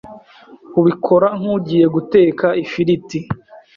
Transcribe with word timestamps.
ubikora 0.79 1.27
nk’ugiye 1.39 1.85
guteka 1.95 2.47
ifiriti 2.63 3.19